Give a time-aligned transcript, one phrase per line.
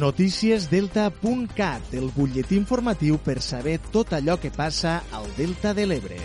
[0.00, 6.16] Noticiesdelta.cat, el butlletí informatiu per saber tot allò que passa al Delta de l'Ebre.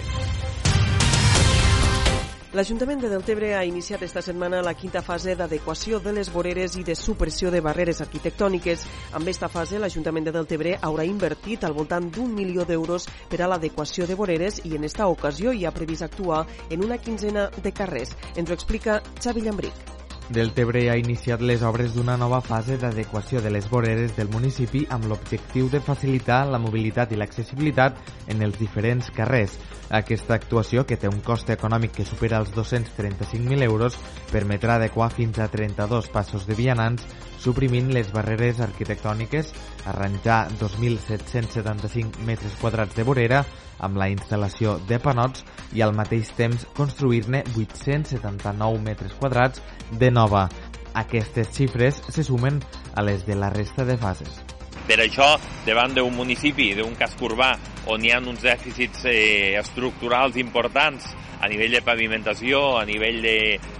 [2.56, 6.86] L'Ajuntament de Deltebre ha iniciat esta setmana la quinta fase d'adequació de les voreres i
[6.88, 8.86] de supressió de barreres arquitectòniques.
[9.12, 13.50] Amb esta fase, l'Ajuntament de Deltebre haurà invertit al voltant d'un milió d'euros per a
[13.52, 17.76] l'adequació de voreres i en esta ocasió hi ha previst actuar en una quinzena de
[17.76, 18.16] carrers.
[18.38, 19.95] Ens ho explica Xavi Llambric.
[20.26, 25.06] Deltebre ha iniciat les obres d'una nova fase d'adequació de les voreres del municipi amb
[25.06, 28.00] l'objectiu de facilitar la mobilitat i l'accessibilitat
[28.34, 29.54] en els diferents carrers.
[29.94, 34.00] Aquesta actuació, que té un cost econòmic que supera els 235.000 euros,
[34.32, 37.06] permetrà adequar fins a 32 passos de vianants,
[37.46, 39.52] suprimint les barreres arquitectòniques,
[39.86, 43.44] arranjar 2.775 metres quadrats de vorera
[43.86, 45.46] amb la instal·lació de panots
[45.76, 49.62] i al mateix temps construir-ne 879 metres quadrats
[50.00, 50.48] de nova.
[50.96, 52.62] Aquestes xifres se sumen
[52.96, 54.42] a les de la resta de fases.
[54.86, 57.56] Per això, davant d'un municipi, d'un casc urbà,
[57.92, 63.22] on hi ha uns dèficits eh, estructurals importants a nivell de pavimentació, a nivell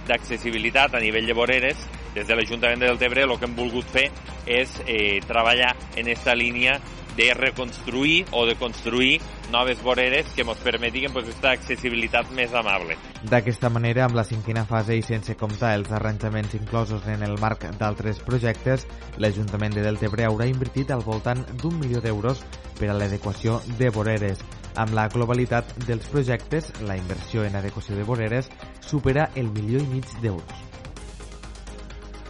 [0.08, 4.10] d'accessibilitat, a nivell de voreres, des de l'Ajuntament de Deltebre el que hem volgut fer
[4.46, 6.80] és eh, treballar en aquesta línia
[7.16, 12.98] de reconstruir o de construir noves voreres que ens permetin pues, aquesta accessibilitat més amable.
[13.24, 17.68] D'aquesta manera, amb la cinquena fase i sense comptar els arranjaments inclosos en el marc
[17.80, 22.44] d'altres projectes, l'Ajuntament de Deltebre haurà invertit al voltant d'un milió d'euros
[22.76, 24.44] per a l'adequació de voreres.
[24.76, 28.52] Amb la globalitat dels projectes, la inversió en adequació de voreres
[28.84, 30.65] supera el milió i mig d'euros.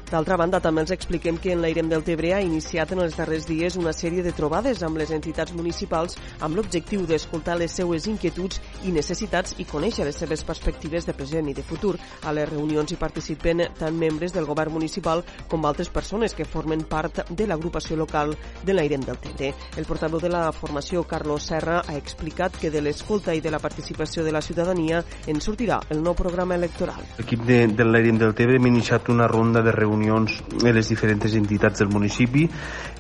[0.06, 3.48] D'altra banda, també els expliquem que en l'Airem del Tebre ha iniciat en els darrers
[3.50, 8.60] dies una sèrie de trobades amb les entitats municipals amb l'objectiu d'escoltar les seues inquietuds
[8.86, 11.96] i necessitats i conèixer les seves perspectives de present i de futur.
[12.22, 16.86] A les reunions hi participen tant membres del govern municipal com altres persones que formen
[16.86, 19.56] part de l'agrupació local de l'Airem del Tebre.
[19.76, 23.64] El portaveu de la formació, Carlos Serra, ha explicat que de l'escolta i de la
[23.64, 27.02] participació de la ciutadania en sortirà el nou programa electoral.
[27.18, 30.90] L'equip de, de l'Airem del Tebre hem iniciat una ronda de reunions reunions de les
[30.92, 32.46] diferents entitats del municipi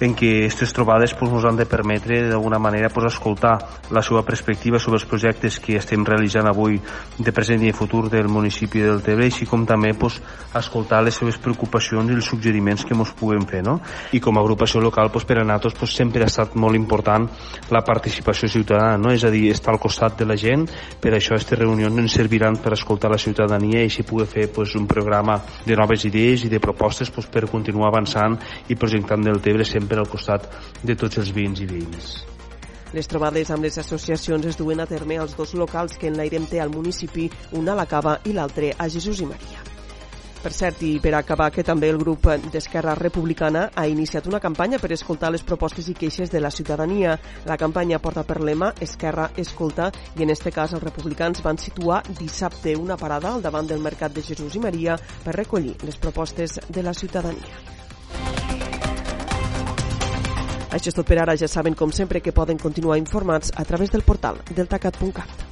[0.01, 3.57] en què aquestes trobades pues, ens han de permetre d'alguna manera pues, escoltar
[3.91, 6.79] la seva perspectiva sobre els projectes que estem realitzant avui
[7.17, 10.21] de present i de futur del municipi del Tebre, així com també pues,
[10.55, 13.63] escoltar les seves preocupacions i els suggeriments que ens puguem fer.
[13.65, 13.79] No?
[14.15, 17.27] I com a agrupació local pues, per a nosaltres pues, sempre ha estat molt important
[17.71, 19.13] la participació ciutadana, no?
[19.13, 20.67] és a dir, estar al costat de la gent,
[21.01, 24.75] per això aquestes reunions ens serviran per escoltar la ciutadania i així poder fer pues,
[24.79, 28.37] un programa de noves idees i de propostes propostes doncs, per continuar avançant
[28.69, 30.47] i projectant del Tebre sempre al costat
[30.83, 32.25] de tots els veïns i veïnes.
[32.93, 36.61] Les trobades amb les associacions es duen a terme als dos locals que enlairem té
[36.61, 39.74] al municipi, una a la Cava i l'altre a Jesús i Maria.
[40.45, 44.77] Per cert, i per acabar, que també el grup d'Esquerra Republicana ha iniciat una campanya
[44.77, 47.15] per escoltar les propostes i queixes de la ciutadania.
[47.49, 52.03] La campanya porta per lema Esquerra escolta i en este cas els republicans van situar
[52.19, 56.59] dissabte una parada al davant del Mercat de Jesús i Maria per recollir les propostes
[56.69, 57.57] de la ciutadania.
[60.69, 61.33] Això és tot per ara.
[61.41, 65.44] Ja saben, com sempre, que poden continuar informats a través del portal deltacat.cat.